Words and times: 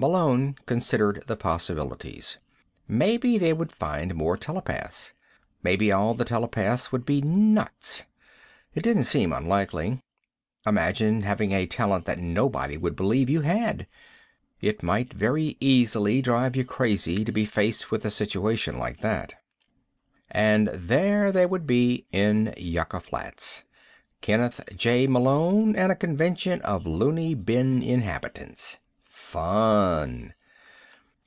Malone 0.00 0.54
considered 0.64 1.22
the 1.26 1.36
possibilities. 1.36 2.38
Maybe 2.88 3.36
they 3.36 3.52
would 3.52 3.70
find 3.70 4.14
more 4.14 4.34
telepaths. 4.34 5.12
Maybe 5.62 5.92
all 5.92 6.14
the 6.14 6.24
telepaths 6.24 6.90
would 6.90 7.04
be 7.04 7.20
nuts. 7.20 8.04
It 8.74 8.82
didn't 8.82 9.04
seem 9.04 9.30
unlikely. 9.30 10.00
Imagine 10.66 11.20
having 11.20 11.52
a 11.52 11.66
talent 11.66 12.06
that 12.06 12.18
nobody 12.18 12.78
would 12.78 12.96
believe 12.96 13.28
you 13.28 13.42
had. 13.42 13.86
It 14.62 14.82
might 14.82 15.12
very 15.12 15.58
easily 15.60 16.22
drive 16.22 16.56
you 16.56 16.64
crazy 16.64 17.22
to 17.22 17.30
be 17.30 17.44
faced 17.44 17.90
with 17.90 18.02
a 18.06 18.10
situation 18.10 18.78
like 18.78 19.02
that. 19.02 19.34
And 20.30 20.68
there 20.68 21.30
they 21.30 21.44
would 21.44 21.66
be 21.66 22.06
in 22.10 22.54
Yucca 22.56 23.00
Flats. 23.00 23.64
Kenneth 24.22 24.62
J. 24.74 25.06
Malone, 25.06 25.76
and 25.76 25.92
a 25.92 25.94
convention 25.94 26.62
of 26.62 26.86
looney 26.86 27.34
bin 27.34 27.82
inhabitants. 27.82 28.78
Fun! 29.32 30.34